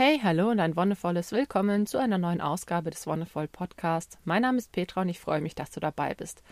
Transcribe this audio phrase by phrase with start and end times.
[0.00, 4.16] Hey, hallo und ein wundervolles Willkommen zu einer neuen Ausgabe des Wonderful Podcasts.
[4.24, 6.44] Mein Name ist Petra und ich freue mich, dass du dabei bist.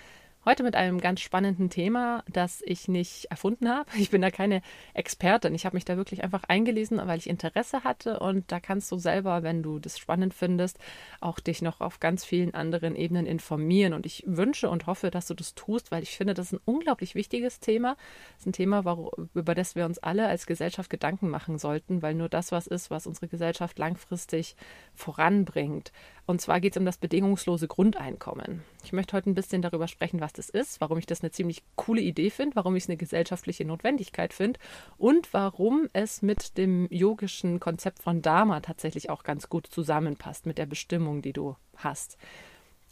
[0.48, 3.90] Heute mit einem ganz spannenden Thema, das ich nicht erfunden habe.
[3.98, 4.62] Ich bin da keine
[4.94, 5.56] Expertin.
[5.56, 8.20] Ich habe mich da wirklich einfach eingelesen, weil ich Interesse hatte.
[8.20, 10.78] Und da kannst du selber, wenn du das spannend findest,
[11.20, 13.92] auch dich noch auf ganz vielen anderen Ebenen informieren.
[13.92, 16.60] Und ich wünsche und hoffe, dass du das tust, weil ich finde, das ist ein
[16.64, 17.96] unglaublich wichtiges Thema.
[18.34, 18.84] Das ist ein Thema,
[19.34, 22.88] über das wir uns alle als Gesellschaft Gedanken machen sollten, weil nur das was ist,
[22.88, 24.54] was unsere Gesellschaft langfristig
[24.94, 25.90] voranbringt.
[26.24, 28.62] Und zwar geht es um das bedingungslose Grundeinkommen.
[28.86, 31.64] Ich möchte heute ein bisschen darüber sprechen, was das ist, warum ich das eine ziemlich
[31.74, 34.60] coole Idee finde, warum ich es eine gesellschaftliche Notwendigkeit finde
[34.96, 40.56] und warum es mit dem yogischen Konzept von Dharma tatsächlich auch ganz gut zusammenpasst, mit
[40.56, 42.16] der Bestimmung, die du hast.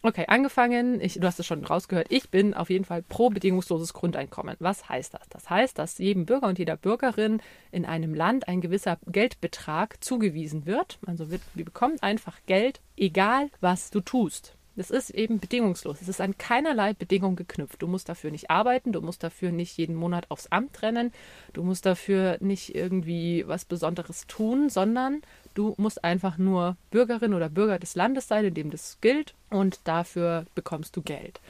[0.02, 3.94] Okay, angefangen, ich, du hast es schon rausgehört, ich bin auf jeden Fall pro bedingungsloses
[3.94, 4.56] Grundeinkommen.
[4.58, 5.28] Was heißt das?
[5.28, 7.40] Das heißt, dass jedem Bürger und jeder Bürgerin
[7.70, 10.98] in einem Land ein gewisser Geldbetrag zugewiesen wird.
[11.06, 14.56] Also wird, wir bekommen einfach Geld, egal was du tust.
[14.77, 16.03] Das ist eben bedingungslos.
[16.03, 17.80] Es ist an keinerlei Bedingung geknüpft.
[17.80, 21.12] Du musst dafür nicht arbeiten, du musst dafür nicht jeden Monat aufs Amt rennen,
[21.53, 25.22] du musst dafür nicht irgendwie was Besonderes tun, sondern
[25.55, 29.81] du musst einfach nur Bürgerin oder Bürger des Landes sein, in dem das gilt, und
[29.84, 31.41] dafür bekommst du Geld.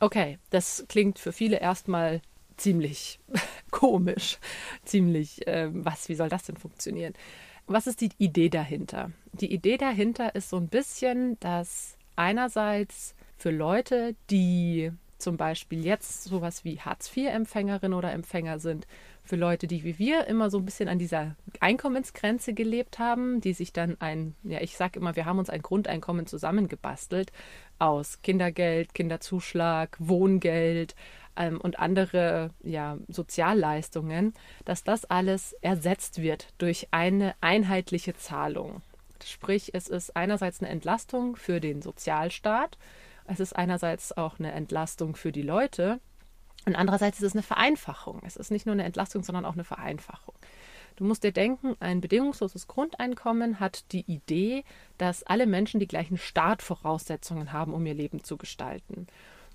[0.00, 2.22] Okay, das klingt für viele erstmal
[2.56, 3.20] ziemlich
[3.70, 4.38] komisch,
[4.84, 7.14] ziemlich, äh, was, wie soll das denn funktionieren?
[7.66, 9.12] Was ist die Idee dahinter?
[9.32, 16.24] Die Idee dahinter ist so ein bisschen, dass einerseits für Leute, die zum Beispiel jetzt
[16.24, 18.86] sowas wie Hartz-IV-Empfängerin oder Empfänger sind,
[19.24, 23.52] für Leute, die wie wir immer so ein bisschen an dieser Einkommensgrenze gelebt haben, die
[23.52, 27.32] sich dann ein, ja, ich sage immer, wir haben uns ein Grundeinkommen zusammengebastelt
[27.78, 30.96] aus Kindergeld, Kinderzuschlag, Wohngeld
[31.36, 38.82] ähm, und andere ja, Sozialleistungen, dass das alles ersetzt wird durch eine einheitliche Zahlung.
[39.24, 42.78] Sprich, es ist einerseits eine Entlastung für den Sozialstaat,
[43.26, 46.00] es ist einerseits auch eine Entlastung für die Leute
[46.66, 48.20] und andererseits ist es eine Vereinfachung.
[48.24, 50.34] Es ist nicht nur eine Entlastung, sondern auch eine Vereinfachung.
[50.96, 54.64] Du musst dir denken, ein bedingungsloses Grundeinkommen hat die Idee,
[54.98, 59.06] dass alle Menschen die gleichen Startvoraussetzungen haben, um ihr Leben zu gestalten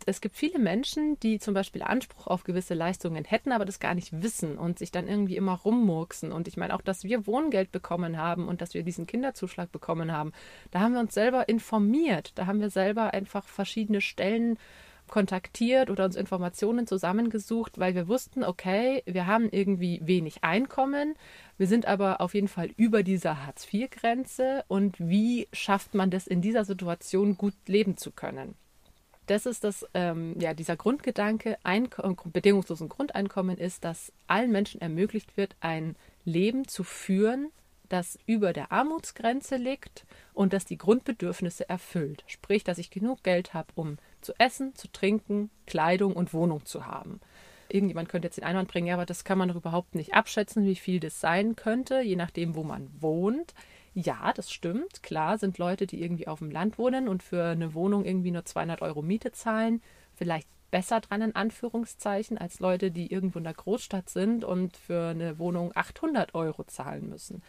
[0.05, 3.95] es gibt viele Menschen, die zum Beispiel Anspruch auf gewisse Leistungen hätten, aber das gar
[3.95, 6.31] nicht wissen und sich dann irgendwie immer rummurksen.
[6.31, 10.11] Und ich meine auch, dass wir Wohngeld bekommen haben und dass wir diesen Kinderzuschlag bekommen
[10.11, 10.31] haben.
[10.71, 12.31] Da haben wir uns selber informiert.
[12.35, 14.57] Da haben wir selber einfach verschiedene Stellen
[15.07, 21.15] kontaktiert oder uns Informationen zusammengesucht, weil wir wussten, okay, wir haben irgendwie wenig Einkommen,
[21.57, 26.41] wir sind aber auf jeden Fall über dieser Hartz-IV-Grenze und wie schafft man das in
[26.41, 28.55] dieser Situation gut leben zu können?
[29.27, 31.89] Das ist das, ähm, ja, dieser Grundgedanke, ein
[32.25, 35.95] bedingungslosen Grundeinkommen ist, dass allen Menschen ermöglicht wird, ein
[36.25, 37.51] Leben zu führen,
[37.89, 42.23] das über der Armutsgrenze liegt und das die Grundbedürfnisse erfüllt.
[42.27, 46.85] Sprich, dass ich genug Geld habe, um zu essen, zu trinken, Kleidung und Wohnung zu
[46.85, 47.21] haben.
[47.69, 50.65] Irgendjemand könnte jetzt den Einwand bringen, ja, aber das kann man doch überhaupt nicht abschätzen,
[50.65, 53.53] wie viel das sein könnte, je nachdem, wo man wohnt.
[53.99, 55.01] Ja, das stimmt.
[55.01, 58.45] Klar sind Leute, die irgendwie auf dem Land wohnen und für eine Wohnung irgendwie nur
[58.45, 59.81] 200 Euro Miete zahlen,
[60.13, 65.07] vielleicht besser dran in Anführungszeichen als Leute, die irgendwo in der Großstadt sind und für
[65.07, 67.41] eine Wohnung 800 Euro zahlen müssen.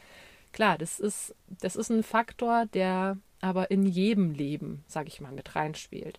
[0.50, 5.32] Klar, das ist, das ist ein Faktor, der aber in jedem Leben, sage ich mal,
[5.32, 6.18] mit reinspielt.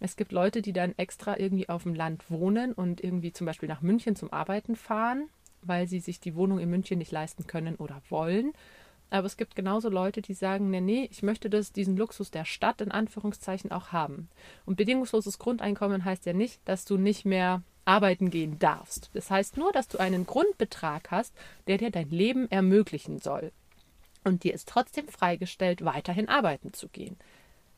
[0.00, 3.68] Es gibt Leute, die dann extra irgendwie auf dem Land wohnen und irgendwie zum Beispiel
[3.68, 5.28] nach München zum Arbeiten fahren,
[5.60, 8.54] weil sie sich die Wohnung in München nicht leisten können oder wollen
[9.10, 12.44] aber es gibt genauso Leute, die sagen, nee, nee, ich möchte das, diesen Luxus der
[12.44, 14.28] Stadt in Anführungszeichen auch haben.
[14.66, 19.10] Und bedingungsloses Grundeinkommen heißt ja nicht, dass du nicht mehr arbeiten gehen darfst.
[19.14, 21.34] Das heißt nur, dass du einen Grundbetrag hast,
[21.66, 23.50] der dir dein Leben ermöglichen soll.
[24.24, 27.16] Und dir ist trotzdem freigestellt, weiterhin arbeiten zu gehen.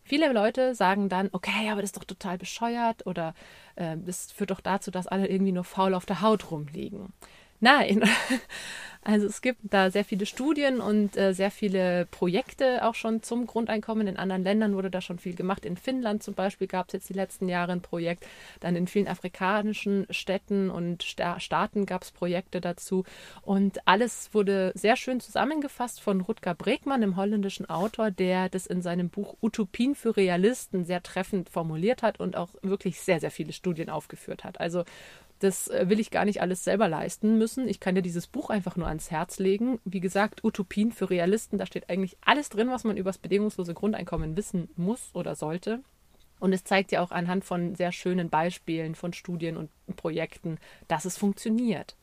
[0.03, 3.35] Viele Leute sagen dann, okay, aber das ist doch total bescheuert oder
[3.77, 7.13] äh, das führt doch dazu, dass alle irgendwie nur faul auf der Haut rumliegen.
[7.61, 8.03] Nein.
[9.03, 13.47] Also es gibt da sehr viele Studien und äh, sehr viele Projekte auch schon zum
[13.47, 14.07] Grundeinkommen.
[14.07, 15.65] In anderen Ländern wurde da schon viel gemacht.
[15.65, 18.27] In Finnland zum Beispiel gab es jetzt die letzten Jahre ein Projekt.
[18.61, 23.05] Dann in vielen afrikanischen Städten und Sta Staaten gab es Projekte dazu.
[23.41, 28.83] Und alles wurde sehr schön zusammengefasst von Rutger Bregmann, dem holländischen Autor, der das in
[28.83, 33.55] seinem Buch Utopien für Realisten sehr treffend formuliert hat und auch wirklich sehr, sehr viele
[33.55, 34.61] Studien aufgeführt hat.
[34.61, 34.85] Also
[35.41, 37.67] das äh, will ich gar nicht alles selber leisten müssen.
[37.67, 39.81] Ich kann dir dieses Buch einfach nur ans Herz legen.
[39.85, 43.75] Wie gesagt, Utopien für Realisten, da steht eigentlich alles drin, was man über das bedingungslose
[43.75, 45.81] Grundeinkommen wissen muss oder sollte.
[46.39, 50.59] Und es zeigt ja auch anhand von sehr schönen Beispielen von Studien und Projekten,
[50.89, 51.97] dass es funktioniert.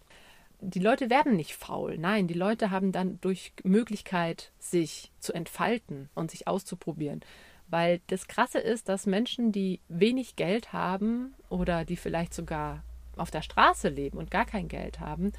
[0.60, 2.00] die Leute werden nicht faul.
[2.00, 7.22] Nein, die Leute haben dann durch Möglichkeit, sich zu entfalten und sich auszuprobieren.
[7.68, 12.84] Weil das Krasse ist, dass Menschen, die wenig Geld haben oder die vielleicht sogar
[13.20, 15.32] auf der Straße leben und gar kein Geld haben,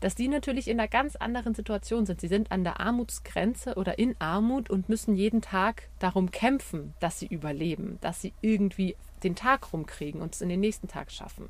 [0.00, 2.20] dass die natürlich in einer ganz anderen Situation sind.
[2.20, 7.18] Sie sind an der Armutsgrenze oder in Armut und müssen jeden Tag darum kämpfen, dass
[7.18, 11.48] sie überleben, dass sie irgendwie den Tag rumkriegen und es in den nächsten Tag schaffen.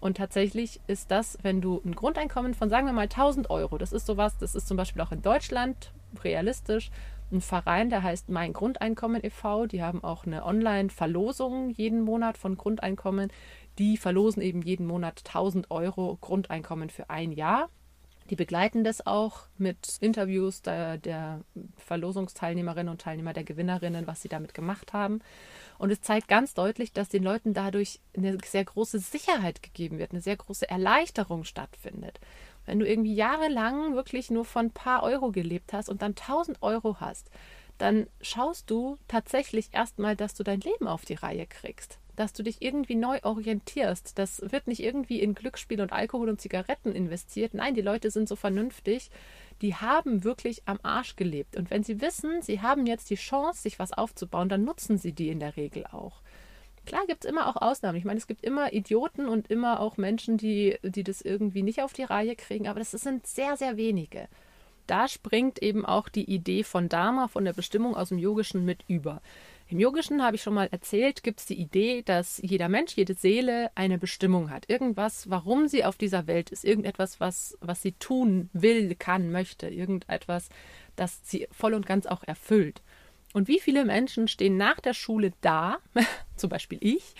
[0.00, 3.92] Und tatsächlich ist das, wenn du ein Grundeinkommen von, sagen wir mal, 1000 Euro, das
[3.92, 5.92] ist sowas, das ist zum Beispiel auch in Deutschland
[6.24, 6.90] realistisch,
[7.32, 12.56] ein Verein, der heißt Mein Grundeinkommen e.V., die haben auch eine Online-Verlosung jeden Monat von
[12.56, 13.30] Grundeinkommen.
[13.80, 17.70] Die verlosen eben jeden Monat 1000 Euro Grundeinkommen für ein Jahr.
[18.28, 21.40] Die begleiten das auch mit Interviews der, der
[21.78, 25.20] Verlosungsteilnehmerinnen und Teilnehmer, der Gewinnerinnen, was sie damit gemacht haben.
[25.78, 30.12] Und es zeigt ganz deutlich, dass den Leuten dadurch eine sehr große Sicherheit gegeben wird,
[30.12, 32.20] eine sehr große Erleichterung stattfindet.
[32.66, 36.62] Wenn du irgendwie jahrelang wirklich nur von ein paar Euro gelebt hast und dann 1000
[36.62, 37.30] Euro hast,
[37.78, 42.42] dann schaust du tatsächlich erstmal, dass du dein Leben auf die Reihe kriegst dass du
[42.42, 44.18] dich irgendwie neu orientierst.
[44.18, 47.54] Das wird nicht irgendwie in Glücksspiel und Alkohol und Zigaretten investiert.
[47.54, 49.10] Nein, die Leute sind so vernünftig.
[49.62, 51.56] Die haben wirklich am Arsch gelebt.
[51.56, 55.12] Und wenn sie wissen, sie haben jetzt die Chance, sich was aufzubauen, dann nutzen sie
[55.12, 56.20] die in der Regel auch.
[56.84, 57.96] Klar gibt es immer auch Ausnahmen.
[57.96, 61.82] Ich meine, es gibt immer Idioten und immer auch Menschen, die, die das irgendwie nicht
[61.82, 64.28] auf die Reihe kriegen, aber das sind sehr, sehr wenige.
[64.86, 68.84] Da springt eben auch die Idee von Dharma, von der Bestimmung aus dem Yogischen mit
[68.88, 69.22] über.
[69.70, 73.14] Im Yogischen habe ich schon mal erzählt, gibt es die Idee, dass jeder Mensch, jede
[73.14, 74.68] Seele eine Bestimmung hat.
[74.68, 76.64] Irgendwas, warum sie auf dieser Welt ist.
[76.64, 79.68] Irgendetwas, was, was sie tun will, kann, möchte.
[79.68, 80.48] Irgendetwas,
[80.96, 82.82] das sie voll und ganz auch erfüllt.
[83.32, 85.78] Und wie viele Menschen stehen nach der Schule da,
[86.36, 87.14] zum Beispiel ich,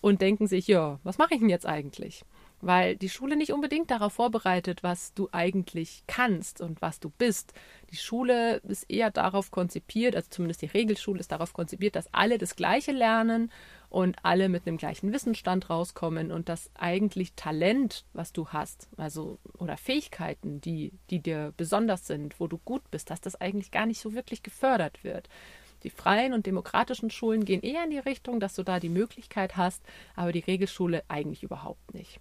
[0.00, 2.24] und denken sich, ja, was mache ich denn jetzt eigentlich?
[2.62, 7.52] Weil die Schule nicht unbedingt darauf vorbereitet, was du eigentlich kannst und was du bist.
[7.90, 12.38] Die Schule ist eher darauf konzipiert, also zumindest die Regelschule ist darauf konzipiert, dass alle
[12.38, 13.50] das Gleiche lernen
[13.90, 19.38] und alle mit einem gleichen Wissensstand rauskommen und dass eigentlich Talent, was du hast, also
[19.58, 23.86] oder Fähigkeiten, die, die dir besonders sind, wo du gut bist, dass das eigentlich gar
[23.86, 25.28] nicht so wirklich gefördert wird.
[25.82, 29.56] Die freien und demokratischen Schulen gehen eher in die Richtung, dass du da die Möglichkeit
[29.56, 29.82] hast,
[30.14, 32.20] aber die Regelschule eigentlich überhaupt nicht.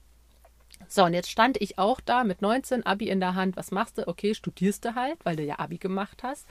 [0.88, 3.57] So, und jetzt stand ich auch da mit 19, Abi in der Hand.
[3.57, 4.07] Was machst du?
[4.07, 6.48] Okay, studierst du halt, weil du ja Abi gemacht hast.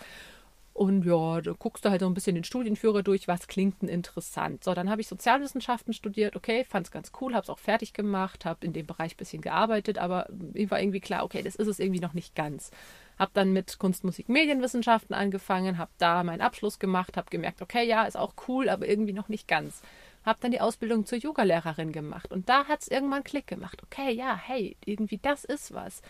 [0.73, 3.89] Und ja, da guckst du halt so ein bisschen den Studienführer durch, was klingt denn
[3.89, 4.65] interessant.
[4.65, 7.93] So, dann habe ich Sozialwissenschaften studiert, okay, fand es ganz cool, habe es auch fertig
[7.93, 11.57] gemacht, habe in dem Bereich ein bisschen gearbeitet, aber mir war irgendwie klar, okay, das
[11.57, 12.71] ist es irgendwie noch nicht ganz.
[13.19, 17.87] Habe dann mit Kunst, Musik, Medienwissenschaften angefangen, habe da meinen Abschluss gemacht, habe gemerkt, okay,
[17.87, 19.83] ja, ist auch cool, aber irgendwie noch nicht ganz
[20.25, 23.83] habe dann die Ausbildung zur Yogalehrerin gemacht und da hat es irgendwann Klick gemacht.
[23.83, 26.03] Okay, ja, hey, irgendwie das ist was.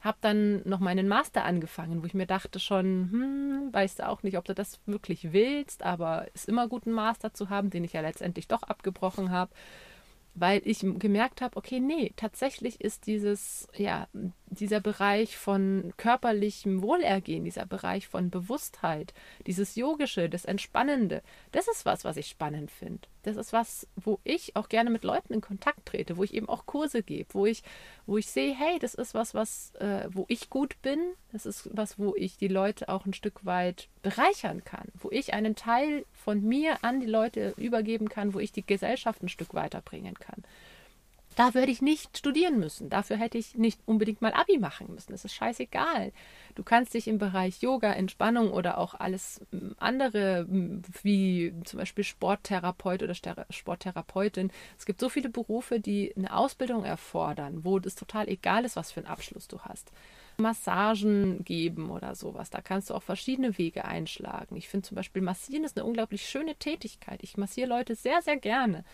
[0.00, 4.22] Habe dann noch meinen Master angefangen, wo ich mir dachte schon, hm, weißt du auch
[4.22, 7.84] nicht, ob du das wirklich willst, aber ist immer gut, einen Master zu haben, den
[7.84, 9.50] ich ja letztendlich doch abgebrochen habe
[10.34, 14.08] weil ich gemerkt habe, okay, nee, tatsächlich ist dieses, ja,
[14.54, 19.14] dieser Bereich von körperlichem Wohlergehen, dieser Bereich von Bewusstheit,
[19.46, 21.22] dieses Yogische, das Entspannende,
[21.52, 23.08] das ist was, was ich spannend finde.
[23.22, 26.48] Das ist was, wo ich auch gerne mit Leuten in Kontakt trete, wo ich eben
[26.48, 27.62] auch Kurse gebe, wo ich,
[28.06, 31.00] wo ich sehe, hey, das ist was, was, äh, wo ich gut bin,
[31.32, 35.32] das ist was, wo ich die Leute auch ein Stück weit bereichern kann, wo ich
[35.32, 39.54] einen Teil von mir an die Leute übergeben kann, wo ich die Gesellschaft ein Stück
[39.54, 40.44] weiterbringen kann.
[41.36, 42.90] Da würde ich nicht studieren müssen.
[42.90, 45.12] Dafür hätte ich nicht unbedingt mal Abi machen müssen.
[45.12, 46.12] Das ist scheißegal.
[46.54, 49.40] Du kannst dich im Bereich Yoga, Entspannung oder auch alles
[49.78, 50.46] andere,
[51.02, 53.14] wie zum Beispiel Sporttherapeut oder
[53.50, 54.52] Sporttherapeutin.
[54.78, 58.92] Es gibt so viele Berufe, die eine Ausbildung erfordern, wo es total egal ist, was
[58.92, 59.90] für einen Abschluss du hast.
[60.36, 62.50] Massagen geben oder sowas.
[62.50, 64.56] Da kannst du auch verschiedene Wege einschlagen.
[64.56, 67.22] Ich finde zum Beispiel Massieren ist eine unglaublich schöne Tätigkeit.
[67.22, 68.84] Ich massiere Leute sehr, sehr gerne.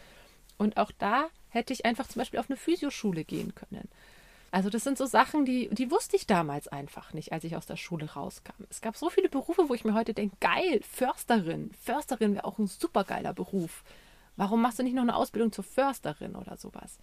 [0.61, 3.89] Und auch da hätte ich einfach zum Beispiel auf eine Physioschule gehen können.
[4.51, 7.65] Also das sind so Sachen, die, die wusste ich damals einfach nicht, als ich aus
[7.65, 8.65] der Schule rauskam.
[8.69, 11.71] Es gab so viele Berufe, wo ich mir heute denke, geil, Försterin.
[11.81, 13.85] Försterin wäre auch ein supergeiler Beruf.
[14.37, 16.99] Warum machst du nicht noch eine Ausbildung zur Försterin oder sowas?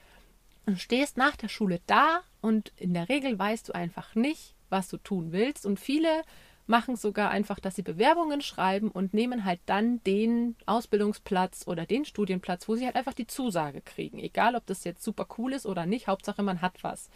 [0.68, 4.88] Und stehst nach der Schule da und in der Regel weißt du einfach nicht, was
[4.88, 5.66] du tun willst.
[5.66, 6.22] Und viele
[6.68, 12.06] machen sogar einfach, dass sie Bewerbungen schreiben und nehmen halt dann den Ausbildungsplatz oder den
[12.06, 14.20] Studienplatz, wo sie halt einfach die Zusage kriegen.
[14.20, 17.10] Egal, ob das jetzt super cool ist oder nicht, Hauptsache man hat was.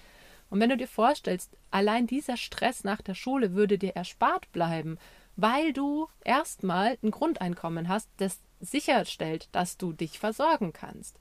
[0.49, 4.97] Und wenn du dir vorstellst, allein dieser Stress nach der Schule würde dir erspart bleiben,
[5.35, 11.17] weil du erstmal ein Grundeinkommen hast, das sicherstellt, dass du dich versorgen kannst.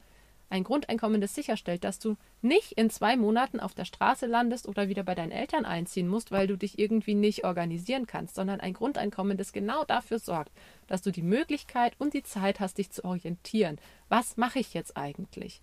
[0.51, 4.89] Ein Grundeinkommen, das sicherstellt, dass du nicht in zwei Monaten auf der Straße landest oder
[4.89, 8.75] wieder bei deinen Eltern einziehen musst, weil du dich irgendwie nicht organisieren kannst, sondern ein
[8.75, 10.51] Grundeinkommen, das genau dafür sorgt,
[10.89, 13.79] dass du die Möglichkeit und die Zeit hast, dich zu orientieren.
[14.09, 15.61] Was mache ich jetzt eigentlich?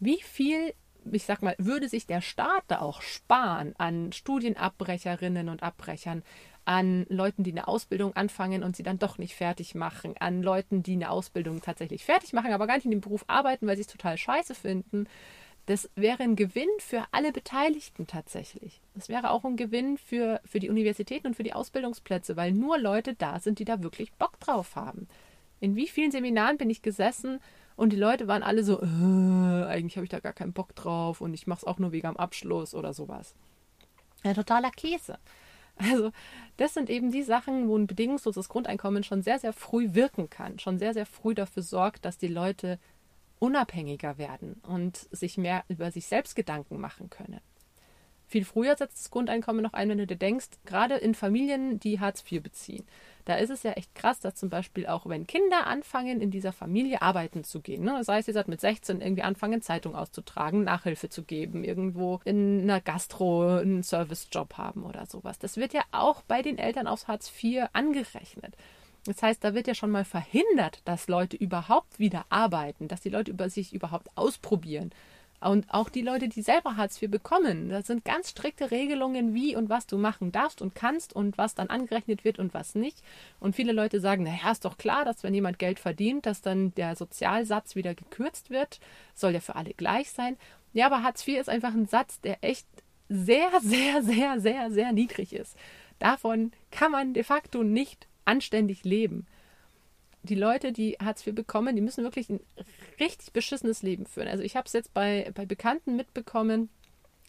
[0.00, 0.74] Wie viel
[1.12, 6.22] ich sag mal, würde sich der Staat da auch sparen an Studienabbrecherinnen und Abbrechern,
[6.68, 10.82] an Leuten, die eine Ausbildung anfangen und sie dann doch nicht fertig machen, an Leuten,
[10.82, 13.82] die eine Ausbildung tatsächlich fertig machen, aber gar nicht in dem Beruf arbeiten, weil sie
[13.82, 15.06] es total scheiße finden.
[15.64, 18.82] Das wäre ein Gewinn für alle Beteiligten tatsächlich.
[18.94, 22.78] Das wäre auch ein Gewinn für, für die Universitäten und für die Ausbildungsplätze, weil nur
[22.78, 25.08] Leute da sind, die da wirklich Bock drauf haben.
[25.60, 27.40] In wie vielen Seminaren bin ich gesessen
[27.76, 31.22] und die Leute waren alle so, äh, eigentlich habe ich da gar keinen Bock drauf
[31.22, 33.34] und ich mache es auch nur wegen am Abschluss oder sowas.
[34.22, 35.18] Ja, totaler Käse.
[35.78, 36.10] Also
[36.56, 40.58] das sind eben die Sachen, wo ein bedingungsloses Grundeinkommen schon sehr, sehr früh wirken kann,
[40.58, 42.78] schon sehr, sehr früh dafür sorgt, dass die Leute
[43.38, 47.40] unabhängiger werden und sich mehr über sich selbst Gedanken machen können.
[48.28, 51.98] Viel früher setzt das Grundeinkommen noch ein, wenn du dir denkst, gerade in Familien, die
[51.98, 52.86] Hartz IV beziehen.
[53.24, 56.52] Da ist es ja echt krass, dass zum Beispiel auch, wenn Kinder anfangen, in dieser
[56.52, 57.94] Familie arbeiten zu gehen, ne?
[57.96, 62.62] das heißt, sie sagt mit 16 irgendwie anfangen, Zeitung auszutragen, Nachhilfe zu geben, irgendwo in
[62.62, 65.38] einer Gastro einen Servicejob haben oder sowas.
[65.38, 68.54] Das wird ja auch bei den Eltern aus Hartz IV angerechnet.
[69.04, 73.08] Das heißt, da wird ja schon mal verhindert, dass Leute überhaupt wieder arbeiten, dass die
[73.08, 74.90] Leute über sich überhaupt ausprobieren.
[75.40, 79.54] Und auch die Leute, die selber Hartz IV bekommen, da sind ganz strikte Regelungen, wie
[79.54, 83.02] und was du machen darfst und kannst und was dann angerechnet wird und was nicht.
[83.38, 86.74] Und viele Leute sagen, naja, ist doch klar, dass wenn jemand Geld verdient, dass dann
[86.74, 88.80] der Sozialsatz wieder gekürzt wird.
[89.14, 90.36] Soll ja für alle gleich sein.
[90.72, 92.66] Ja, aber Hartz IV ist einfach ein Satz, der echt
[93.08, 95.56] sehr, sehr, sehr, sehr, sehr niedrig ist.
[96.00, 99.26] Davon kann man de facto nicht anständig leben
[100.22, 102.40] die Leute, die Hartz IV bekommen, die müssen wirklich ein
[103.00, 104.28] richtig beschissenes Leben führen.
[104.28, 106.68] Also ich habe es jetzt bei, bei Bekannten mitbekommen,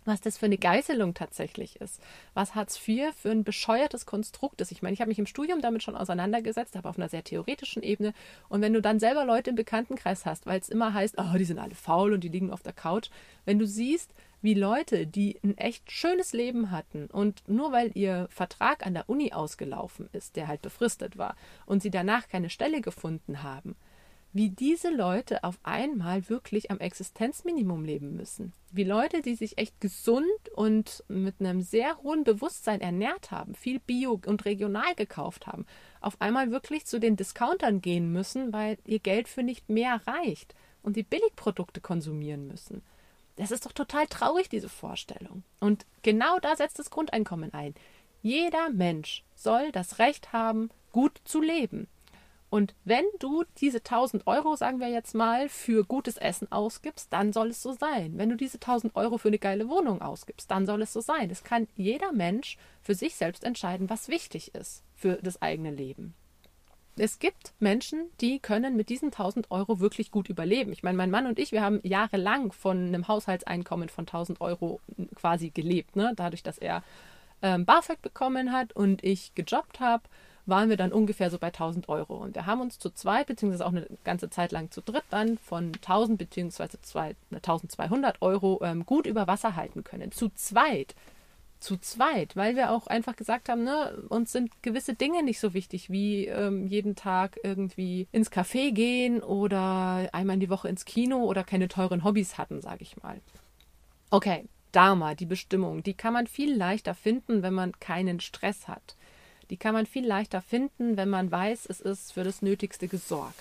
[0.06, 2.02] was das für eine Geißelung tatsächlich ist.
[2.34, 4.72] Was Hartz IV für ein bescheuertes Konstrukt ist.
[4.72, 7.84] Ich meine, ich habe mich im Studium damit schon auseinandergesetzt, aber auf einer sehr theoretischen
[7.84, 8.14] Ebene.
[8.50, 11.46] Und wenn du dann selber Leute im Bekanntenkreis hast, weil es immer heißt, oh, die
[11.46, 13.10] sind alle faul und die liegen auf der Couch,
[13.46, 18.28] wenn du siehst, wie Leute, die ein echt schönes Leben hatten und nur weil ihr
[18.30, 22.82] Vertrag an der Uni ausgelaufen ist, der halt befristet war, und sie danach keine Stelle
[22.82, 23.76] gefunden haben,
[24.32, 28.54] wie diese Leute auf einmal wirklich am Existenzminimum leben müssen.
[28.72, 33.80] Wie Leute, die sich echt gesund und mit einem sehr hohen Bewusstsein ernährt haben, viel
[33.80, 35.66] Bio und regional gekauft haben,
[36.00, 40.54] auf einmal wirklich zu den Discountern gehen müssen, weil ihr Geld für nicht mehr reicht
[40.84, 42.84] und die Billigprodukte konsumieren müssen.
[43.40, 45.44] Das ist doch total traurig, diese Vorstellung.
[45.62, 47.74] Und genau da setzt das Grundeinkommen ein.
[48.22, 51.88] Jeder Mensch soll das Recht haben, gut zu leben.
[52.50, 57.32] Und wenn du diese 1000 Euro, sagen wir jetzt mal, für gutes Essen ausgibst, dann
[57.32, 58.18] soll es so sein.
[58.18, 61.30] Wenn du diese 1000 Euro für eine geile Wohnung ausgibst, dann soll es so sein.
[61.30, 66.14] Es kann jeder Mensch für sich selbst entscheiden, was wichtig ist für das eigene Leben
[67.00, 70.72] es gibt Menschen, die können mit diesen 1000 Euro wirklich gut überleben.
[70.72, 74.80] Ich meine, mein Mann und ich, wir haben jahrelang von einem Haushaltseinkommen von 1000 Euro
[75.16, 75.96] quasi gelebt.
[75.96, 76.14] Ne?
[76.16, 76.84] Dadurch, dass er
[77.42, 80.04] ähm, BAföG bekommen hat und ich gejobbt habe,
[80.46, 82.18] waren wir dann ungefähr so bei 1000 Euro.
[82.18, 85.38] Und wir haben uns zu zweit, beziehungsweise auch eine ganze Zeit lang zu dritt dann
[85.38, 86.78] von 1000 beziehungsweise
[87.32, 90.12] 1200 Euro ähm, gut über Wasser halten können.
[90.12, 90.96] Zu zweit
[91.60, 95.54] zu zweit, weil wir auch einfach gesagt haben, ne, uns sind gewisse Dinge nicht so
[95.54, 100.86] wichtig, wie ähm, jeden Tag irgendwie ins Café gehen oder einmal in die Woche ins
[100.86, 103.20] Kino oder keine teuren Hobbys hatten, sage ich mal.
[104.10, 108.96] Okay, Dharma, die Bestimmung, die kann man viel leichter finden, wenn man keinen Stress hat.
[109.50, 113.40] Die kann man viel leichter finden, wenn man weiß, es ist für das Nötigste gesorgt.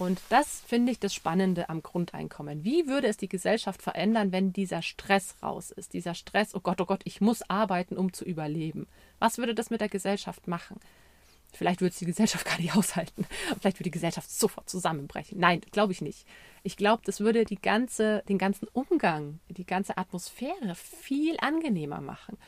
[0.00, 2.64] Und das finde ich das Spannende am Grundeinkommen.
[2.64, 5.92] Wie würde es die Gesellschaft verändern, wenn dieser Stress raus ist?
[5.92, 8.86] Dieser Stress, oh Gott, oh Gott, ich muss arbeiten, um zu überleben.
[9.18, 10.80] Was würde das mit der Gesellschaft machen?
[11.52, 13.26] Vielleicht würde es die Gesellschaft gar nicht aushalten.
[13.60, 15.38] Vielleicht würde die Gesellschaft sofort zusammenbrechen.
[15.38, 16.26] Nein, glaube ich nicht.
[16.62, 22.38] Ich glaube, das würde die ganze, den ganzen Umgang, die ganze Atmosphäre viel angenehmer machen,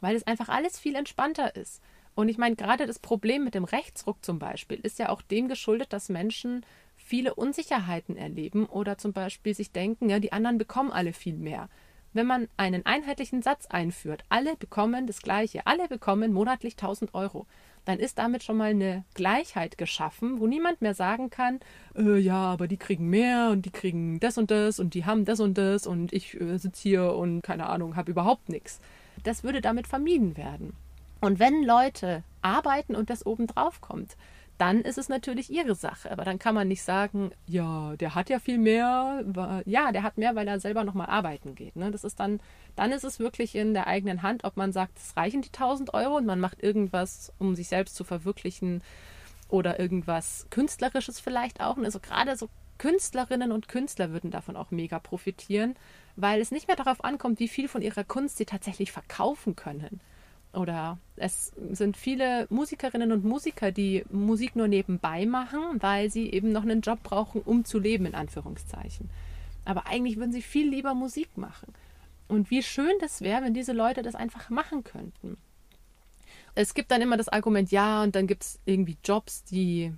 [0.00, 1.82] weil es einfach alles viel entspannter ist.
[2.14, 5.48] Und ich meine, gerade das Problem mit dem Rechtsruck zum Beispiel ist ja auch dem
[5.48, 6.64] geschuldet, dass Menschen
[7.06, 11.68] viele Unsicherheiten erleben oder zum Beispiel sich denken, ja, die anderen bekommen alle viel mehr.
[12.12, 17.46] Wenn man einen einheitlichen Satz einführt, alle bekommen das Gleiche, alle bekommen monatlich 1000 Euro,
[17.84, 21.60] dann ist damit schon mal eine Gleichheit geschaffen, wo niemand mehr sagen kann,
[21.96, 25.24] äh, ja, aber die kriegen mehr und die kriegen das und das und die haben
[25.24, 28.80] das und das und ich äh, sitze hier und keine Ahnung, habe überhaupt nichts.
[29.22, 30.74] Das würde damit vermieden werden.
[31.20, 34.16] Und wenn Leute arbeiten und das obendrauf kommt,
[34.58, 36.10] dann ist es natürlich ihre Sache.
[36.10, 39.24] Aber dann kann man nicht sagen, ja, der hat ja viel mehr.
[39.66, 41.76] Ja, der hat mehr, weil er selber nochmal arbeiten geht.
[41.76, 41.90] Ne?
[41.90, 42.40] Das ist dann,
[42.74, 45.92] dann ist es wirklich in der eigenen Hand, ob man sagt, es reichen die 1000
[45.94, 48.82] Euro und man macht irgendwas, um sich selbst zu verwirklichen
[49.48, 51.76] oder irgendwas Künstlerisches vielleicht auch.
[51.78, 52.48] Also gerade so
[52.78, 55.74] Künstlerinnen und Künstler würden davon auch mega profitieren,
[56.16, 60.00] weil es nicht mehr darauf ankommt, wie viel von ihrer Kunst sie tatsächlich verkaufen können
[60.56, 66.50] oder es sind viele Musikerinnen und Musiker, die Musik nur nebenbei machen, weil sie eben
[66.50, 69.10] noch einen Job brauchen, um zu leben, in Anführungszeichen.
[69.64, 71.72] Aber eigentlich würden sie viel lieber Musik machen.
[72.28, 75.36] Und wie schön das wäre, wenn diese Leute das einfach machen könnten.
[76.54, 79.92] Es gibt dann immer das Argument, ja, und dann gibt es irgendwie Jobs, die,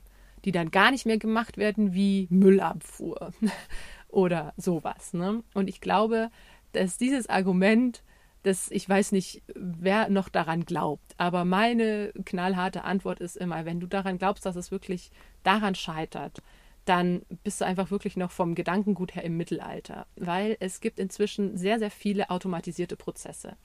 [0.45, 3.33] die dann gar nicht mehr gemacht werden, wie Müllabfuhr
[4.09, 5.15] oder sowas.
[5.15, 5.43] Ne?
[5.55, 6.31] Und ich glaube,
[6.73, 8.03] dass dieses Argument
[8.49, 13.79] das, ich weiß nicht, wer noch daran glaubt, aber meine knallharte Antwort ist immer, wenn
[13.79, 15.11] du daran glaubst, dass es wirklich
[15.43, 16.43] daran scheitert,
[16.87, 21.59] dann bist du einfach wirklich noch vom Gedankengut her im Mittelalter, weil es gibt inzwischen
[21.59, 23.57] sehr, sehr viele automatisierte Prozesse.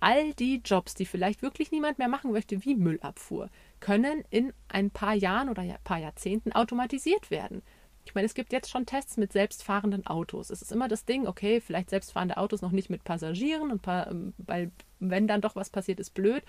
[0.00, 4.90] All die Jobs, die vielleicht wirklich niemand mehr machen möchte, wie Müllabfuhr, können in ein
[4.90, 7.62] paar Jahren oder ein paar Jahrzehnten automatisiert werden.
[8.04, 10.50] Ich meine, es gibt jetzt schon Tests mit selbstfahrenden Autos.
[10.50, 14.10] Es ist immer das Ding, okay, vielleicht selbstfahrende Autos noch nicht mit Passagieren und paar,
[14.10, 16.42] ähm, weil wenn dann doch was passiert, ist blöd.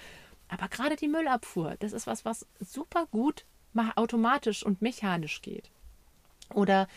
[0.48, 3.46] Aber gerade die Müllabfuhr, das ist was, was super gut
[3.96, 5.72] automatisch und mechanisch geht.
[6.54, 6.88] Oder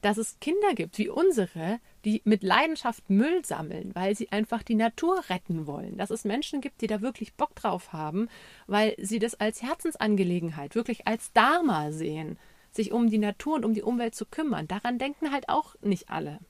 [0.00, 4.74] dass es Kinder gibt wie unsere, die mit Leidenschaft Müll sammeln, weil sie einfach die
[4.74, 5.96] Natur retten wollen.
[5.96, 8.28] Dass es Menschen gibt, die da wirklich Bock drauf haben,
[8.66, 12.38] weil sie das als Herzensangelegenheit, wirklich als Dharma sehen
[12.74, 14.68] sich um die Natur und um die Umwelt zu kümmern.
[14.68, 16.40] Daran denken halt auch nicht alle.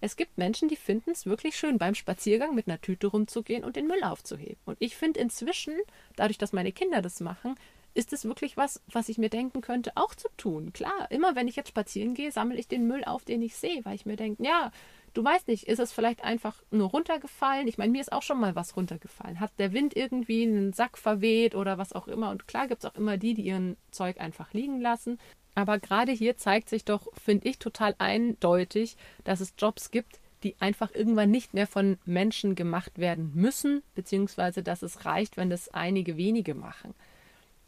[0.00, 3.76] Es gibt Menschen, die finden es wirklich schön, beim Spaziergang mit einer Tüte rumzugehen und
[3.76, 4.58] den Müll aufzuheben.
[4.66, 5.74] Und ich finde inzwischen,
[6.16, 7.54] dadurch, dass meine Kinder das machen,
[7.94, 10.72] ist es wirklich was, was ich mir denken könnte, auch zu tun.
[10.72, 13.84] Klar, immer wenn ich jetzt spazieren gehe, sammle ich den Müll auf, den ich sehe,
[13.84, 14.72] weil ich mir denke, ja,
[15.14, 17.68] du weißt nicht, ist es vielleicht einfach nur runtergefallen?
[17.68, 19.40] Ich meine, mir ist auch schon mal was runtergefallen.
[19.40, 22.30] Hat der Wind irgendwie einen Sack verweht oder was auch immer?
[22.30, 25.18] Und klar gibt es auch immer die, die ihren Zeug einfach liegen lassen.
[25.54, 30.56] Aber gerade hier zeigt sich doch, finde ich, total eindeutig, dass es Jobs gibt, die
[30.60, 35.68] einfach irgendwann nicht mehr von Menschen gemacht werden müssen, beziehungsweise dass es reicht, wenn das
[35.68, 36.94] einige wenige machen.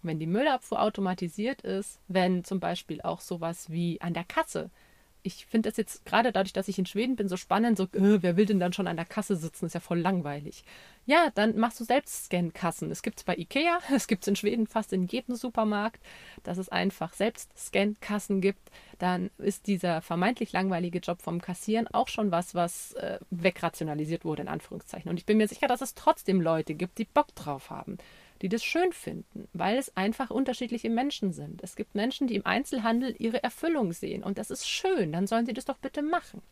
[0.02, 4.70] Wenn die Müllabfuhr automatisiert ist, wenn zum Beispiel auch sowas wie an der Kasse
[5.26, 8.22] ich finde das jetzt gerade dadurch, dass ich in Schweden bin, so spannend, so, äh,
[8.22, 9.66] wer will denn dann schon an der Kasse sitzen?
[9.66, 10.62] Ist ja voll langweilig.
[11.04, 12.90] Ja, dann machst du selbst Scan-Kassen.
[12.90, 16.00] Es gibt es bei Ikea, es gibt es in Schweden fast in jedem Supermarkt,
[16.44, 18.70] dass es einfach selbst Scan-Kassen gibt.
[18.98, 24.42] Dann ist dieser vermeintlich langweilige Job vom Kassieren auch schon was, was äh, wegrationalisiert wurde,
[24.42, 25.10] in Anführungszeichen.
[25.10, 27.98] Und ich bin mir sicher, dass es trotzdem Leute gibt, die Bock drauf haben
[28.42, 31.62] die das schön finden, weil es einfach unterschiedliche Menschen sind.
[31.62, 35.46] Es gibt Menschen, die im Einzelhandel ihre Erfüllung sehen und das ist schön, dann sollen
[35.46, 36.42] sie das doch bitte machen.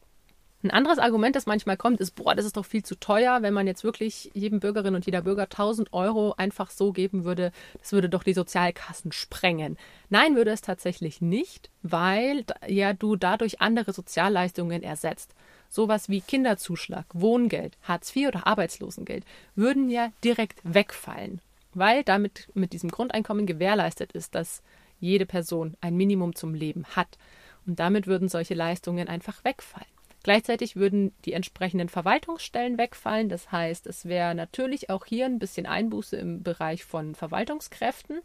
[0.64, 3.52] Ein anderes Argument, das manchmal kommt, ist, boah, das ist doch viel zu teuer, wenn
[3.52, 7.92] man jetzt wirklich jedem Bürgerin und jeder Bürger 1000 Euro einfach so geben würde, das
[7.92, 9.76] würde doch die Sozialkassen sprengen.
[10.08, 15.34] Nein, würde es tatsächlich nicht, weil ja du dadurch andere Sozialleistungen ersetzt.
[15.68, 21.42] Sowas wie Kinderzuschlag, Wohngeld, Hartz IV oder Arbeitslosengeld würden ja direkt wegfallen
[21.74, 24.62] weil damit mit diesem Grundeinkommen gewährleistet ist, dass
[25.00, 27.18] jede Person ein Minimum zum Leben hat.
[27.66, 29.86] Und damit würden solche Leistungen einfach wegfallen.
[30.22, 33.28] Gleichzeitig würden die entsprechenden Verwaltungsstellen wegfallen.
[33.28, 38.20] Das heißt, es wäre natürlich auch hier ein bisschen Einbuße im Bereich von Verwaltungskräften.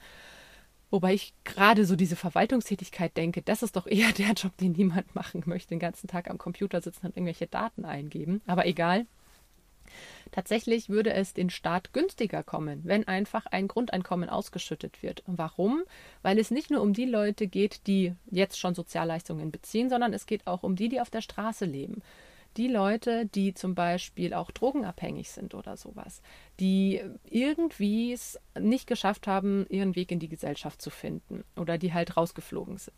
[0.91, 5.13] Wobei ich gerade so diese Verwaltungstätigkeit denke, das ist doch eher der Job, den niemand
[5.13, 8.41] machen möchte, den ganzen Tag am Computer sitzen und irgendwelche Daten eingeben.
[8.47, 9.05] Aber egal,
[10.32, 15.23] Tatsächlich würde es den Staat günstiger kommen, wenn einfach ein Grundeinkommen ausgeschüttet wird.
[15.25, 15.84] Warum?
[16.21, 20.25] Weil es nicht nur um die Leute geht, die jetzt schon Sozialleistungen beziehen, sondern es
[20.25, 22.02] geht auch um die, die auf der Straße leben
[22.57, 26.21] die Leute, die zum Beispiel auch drogenabhängig sind oder sowas,
[26.59, 31.93] die irgendwie es nicht geschafft haben, ihren Weg in die Gesellschaft zu finden oder die
[31.93, 32.95] halt rausgeflogen sind.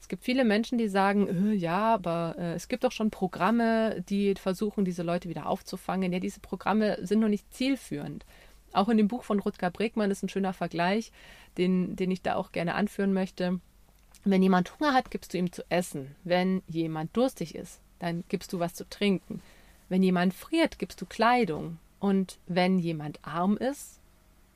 [0.00, 4.02] Es gibt viele Menschen, die sagen, äh, ja, aber äh, es gibt doch schon Programme,
[4.08, 6.12] die versuchen, diese Leute wieder aufzufangen.
[6.12, 8.24] Ja, diese Programme sind noch nicht zielführend.
[8.72, 11.12] Auch in dem Buch von Rutger Bregmann ist ein schöner Vergleich,
[11.56, 13.60] den, den ich da auch gerne anführen möchte.
[14.24, 16.14] Wenn jemand Hunger hat, gibst du ihm zu essen.
[16.24, 19.42] Wenn jemand durstig ist, dann gibst du was zu trinken.
[19.88, 21.78] Wenn jemand friert, gibst du Kleidung.
[21.98, 24.00] Und wenn jemand arm ist,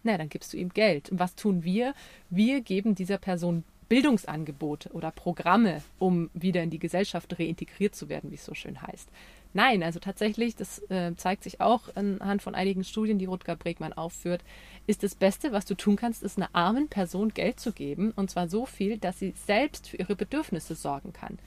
[0.03, 1.11] na, dann gibst du ihm Geld.
[1.11, 1.95] Und was tun wir?
[2.31, 8.31] Wir geben dieser Person Bildungsangebote oder Programme, um wieder in die Gesellschaft reintegriert zu werden,
[8.31, 9.09] wie es so schön heißt.
[9.53, 13.93] Nein, also tatsächlich, das äh, zeigt sich auch anhand von einigen Studien, die Rutger Bregmann
[13.93, 14.45] aufführt,
[14.87, 18.13] ist das Beste, was du tun kannst, ist einer armen Person Geld zu geben.
[18.15, 21.41] Und zwar so viel, dass sie selbst für ihre Bedürfnisse sorgen kann.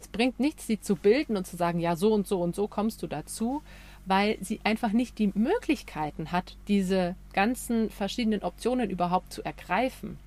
[0.00, 2.68] Es bringt nichts, sie zu bilden und zu sagen, ja, so und so und so
[2.68, 3.62] kommst du dazu,
[4.06, 10.18] weil sie einfach nicht die Möglichkeiten hat, diese ganzen verschiedenen Optionen überhaupt zu ergreifen.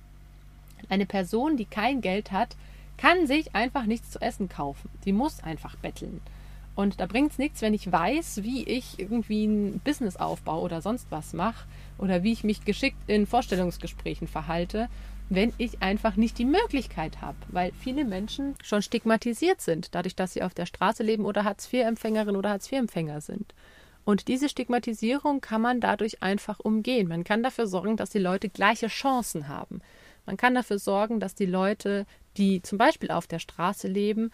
[0.88, 2.56] Eine Person, die kein Geld hat,
[2.96, 4.88] kann sich einfach nichts zu essen kaufen.
[5.04, 6.20] Die muss einfach betteln.
[6.74, 10.80] Und da bringt es nichts, wenn ich weiß, wie ich irgendwie ein Business aufbaue oder
[10.80, 11.66] sonst was mache
[11.98, 14.88] oder wie ich mich geschickt in Vorstellungsgesprächen verhalte,
[15.28, 20.34] wenn ich einfach nicht die Möglichkeit habe, weil viele Menschen schon stigmatisiert sind, dadurch, dass
[20.34, 23.54] sie auf der Straße leben oder Hartz-IV-Empfängerin oder Hartz-IV-Empfänger sind.
[24.04, 27.08] Und diese Stigmatisierung kann man dadurch einfach umgehen.
[27.08, 29.80] Man kann dafür sorgen, dass die Leute gleiche Chancen haben.
[30.26, 32.06] Man kann dafür sorgen, dass die Leute,
[32.36, 34.30] die zum Beispiel auf der Straße leben,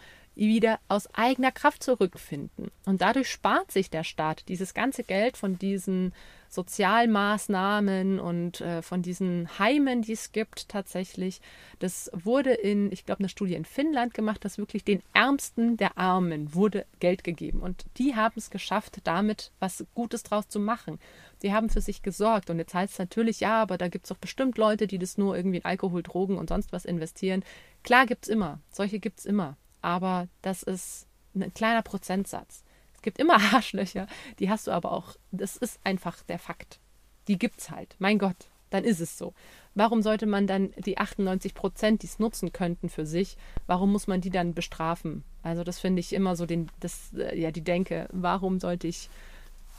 [0.47, 2.71] wieder aus eigener Kraft zurückfinden.
[2.85, 6.13] Und dadurch spart sich der Staat dieses ganze Geld von diesen
[6.49, 11.41] Sozialmaßnahmen und äh, von diesen Heimen, die es gibt, tatsächlich.
[11.77, 15.97] Das wurde in, ich glaube, einer Studie in Finnland gemacht, dass wirklich den Ärmsten der
[15.97, 17.59] Armen wurde Geld gegeben.
[17.59, 20.99] Und die haben es geschafft, damit was Gutes draus zu machen.
[21.37, 22.49] Sie haben für sich gesorgt.
[22.49, 25.17] Und jetzt heißt es natürlich, ja, aber da gibt es doch bestimmt Leute, die das
[25.17, 27.43] nur irgendwie in Alkohol, Drogen und sonst was investieren.
[27.83, 28.59] Klar gibt es immer.
[28.71, 29.55] Solche gibt es immer.
[29.81, 32.63] Aber das ist ein kleiner Prozentsatz.
[32.95, 34.07] Es gibt immer Arschlöcher,
[34.39, 35.15] die hast du aber auch.
[35.31, 36.79] Das ist einfach der Fakt.
[37.27, 37.95] Die gibt's halt.
[37.99, 39.33] Mein Gott, dann ist es so.
[39.75, 43.37] Warum sollte man dann die 98 Prozent, die es nutzen könnten für sich,
[43.67, 45.23] warum muss man die dann bestrafen?
[45.43, 49.09] Also das finde ich immer so den, das, äh, ja, die Denke, warum sollte ich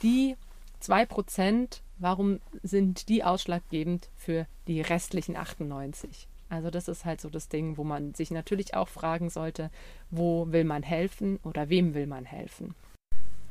[0.01, 0.35] die
[0.79, 6.27] 2 Prozent, warum sind die ausschlaggebend für die restlichen 98?
[6.51, 9.71] Also das ist halt so das Ding, wo man sich natürlich auch fragen sollte,
[10.09, 12.75] wo will man helfen oder wem will man helfen.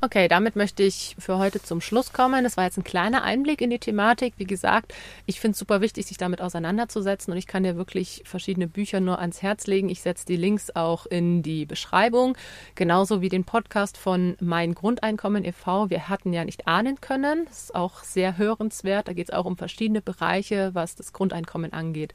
[0.03, 2.45] Okay, damit möchte ich für heute zum Schluss kommen.
[2.45, 4.35] Das war jetzt ein kleiner Einblick in die Thematik.
[4.37, 4.95] Wie gesagt,
[5.27, 9.01] ich finde es super wichtig, sich damit auseinanderzusetzen und ich kann dir wirklich verschiedene Bücher
[9.01, 9.91] nur ans Herz legen.
[9.91, 12.37] Ich setze die Links auch in die Beschreibung,
[12.75, 15.91] genauso wie den Podcast von Mein Grundeinkommen e.V.
[15.91, 17.45] Wir hatten ja nicht ahnen können.
[17.47, 19.09] Das ist auch sehr hörenswert.
[19.09, 22.15] Da geht es auch um verschiedene Bereiche, was das Grundeinkommen angeht.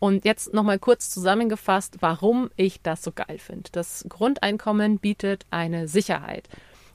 [0.00, 3.70] Und jetzt nochmal kurz zusammengefasst, warum ich das so geil finde.
[3.72, 6.48] Das Grundeinkommen bietet eine Sicherheit.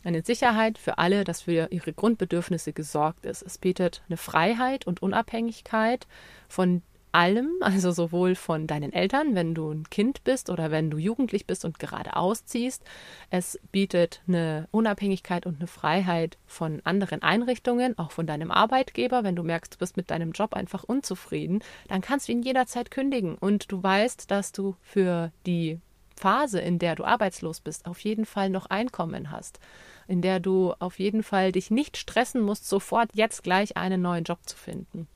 [0.06, 3.42] Eine Sicherheit für alle, dass für ihre Grundbedürfnisse gesorgt ist.
[3.42, 6.08] Es bietet eine Freiheit und Unabhängigkeit
[6.48, 6.82] von
[7.13, 11.45] allem, also sowohl von deinen Eltern, wenn du ein Kind bist oder wenn du jugendlich
[11.45, 12.84] bist und gerade ausziehst.
[13.30, 19.23] Es bietet eine Unabhängigkeit und eine Freiheit von anderen Einrichtungen, auch von deinem Arbeitgeber.
[19.23, 22.91] Wenn du merkst, du bist mit deinem Job einfach unzufrieden, dann kannst du ihn jederzeit
[22.91, 25.80] kündigen und du weißt, dass du für die
[26.15, 29.60] Phase, in der du arbeitslos bist, auf jeden Fall noch Einkommen hast,
[30.08, 34.23] in der du auf jeden Fall dich nicht stressen musst, sofort jetzt gleich einen neuen
[34.23, 35.08] Job zu finden.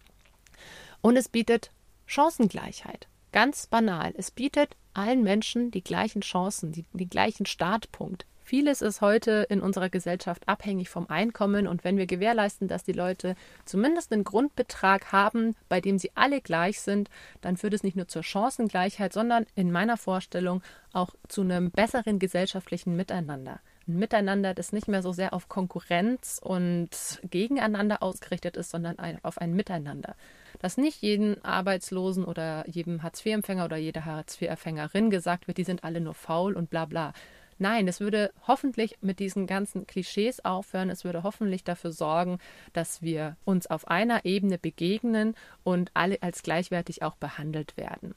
[1.01, 1.71] Und es bietet
[2.07, 3.07] Chancengleichheit.
[3.33, 4.13] Ganz banal.
[4.17, 8.25] Es bietet allen Menschen die gleichen Chancen, die, die gleichen Startpunkt.
[8.47, 12.93] Vieles ist heute in unserer Gesellschaft abhängig vom Einkommen und wenn wir gewährleisten, dass die
[12.93, 17.09] Leute zumindest einen Grundbetrag haben, bei dem sie alle gleich sind,
[17.41, 22.19] dann führt es nicht nur zur Chancengleichheit, sondern in meiner Vorstellung auch zu einem besseren
[22.19, 23.59] gesellschaftlichen Miteinander.
[23.85, 26.89] Ein Miteinander, das nicht mehr so sehr auf Konkurrenz und
[27.29, 30.15] gegeneinander ausgerichtet ist, sondern auf ein Miteinander
[30.59, 36.01] dass nicht jedem Arbeitslosen oder jedem Hartz-IV-Empfänger oder jeder Hartz-IV-Empfängerin gesagt wird, die sind alle
[36.01, 37.13] nur faul und bla bla.
[37.59, 40.89] Nein, es würde hoffentlich mit diesen ganzen Klischees aufhören.
[40.89, 42.37] Es würde hoffentlich dafür sorgen,
[42.73, 48.13] dass wir uns auf einer Ebene begegnen und alle als gleichwertig auch behandelt werden.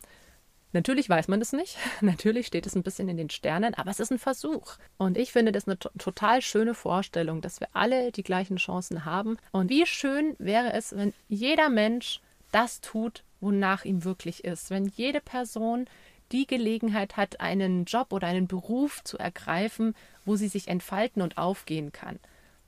[0.72, 1.78] Natürlich weiß man das nicht.
[2.00, 4.76] Natürlich steht es ein bisschen in den Sternen, aber es ist ein Versuch.
[4.98, 9.36] Und ich finde das eine total schöne Vorstellung, dass wir alle die gleichen Chancen haben.
[9.52, 14.70] Und wie schön wäre es, wenn jeder Mensch das tut, wonach ihm wirklich ist.
[14.70, 15.86] Wenn jede Person
[16.32, 21.38] die Gelegenheit hat, einen Job oder einen Beruf zu ergreifen, wo sie sich entfalten und
[21.38, 22.18] aufgehen kann.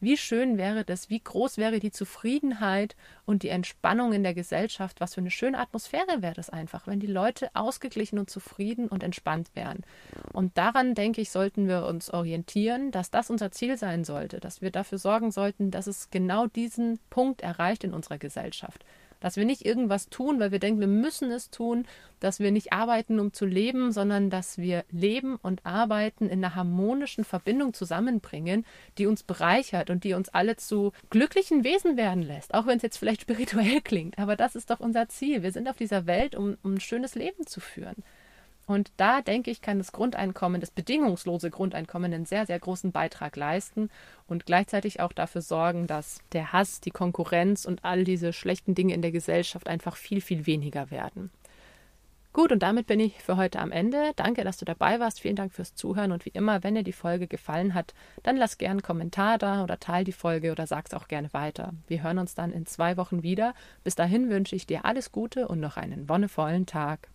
[0.01, 5.01] Wie schön wäre das, wie groß wäre die Zufriedenheit und die Entspannung in der Gesellschaft,
[5.01, 9.05] was für eine schöne Atmosphäre wäre das einfach, wenn die Leute ausgeglichen und zufrieden und
[9.05, 9.85] entspannt wären.
[10.33, 14.61] Und daran, denke ich, sollten wir uns orientieren, dass das unser Ziel sein sollte, dass
[14.61, 18.85] wir dafür sorgen sollten, dass es genau diesen Punkt erreicht in unserer Gesellschaft
[19.23, 21.87] dass wir nicht irgendwas tun, weil wir denken, wir müssen es tun,
[22.19, 26.57] dass wir nicht arbeiten, um zu leben, sondern dass wir Leben und Arbeiten in einer
[26.57, 28.67] harmonischen Verbindung zusammenbringen,
[28.99, 32.83] die uns bereichert und die uns alle zu glücklichen Wesen werden lässt, auch wenn es
[32.83, 34.19] jetzt vielleicht spirituell klingt.
[34.19, 35.43] Aber das ist doch unser Ziel.
[35.43, 38.03] Wir sind auf dieser Welt, um, um ein schönes Leben zu führen.
[38.73, 43.37] Und da denke ich, kann das Grundeinkommen, das bedingungslose Grundeinkommen einen sehr, sehr großen Beitrag
[43.37, 43.91] leisten
[44.27, 48.95] und gleichzeitig auch dafür sorgen, dass der Hass, die Konkurrenz und all diese schlechten Dinge
[48.95, 51.31] in der Gesellschaft einfach viel, viel weniger werden.
[52.33, 54.13] Gut, und damit bin ich für heute am Ende.
[54.17, 55.21] Danke, dass du dabei warst.
[55.21, 56.13] Vielen Dank fürs Zuhören.
[56.13, 59.63] Und wie immer, wenn dir die Folge gefallen hat, dann lass gerne einen Kommentar da
[59.63, 61.75] oder teil die Folge oder sag's auch gerne weiter.
[61.89, 63.53] Wir hören uns dann in zwei Wochen wieder.
[63.85, 67.13] Bis dahin wünsche ich dir alles Gute und noch einen wonnevollen Tag.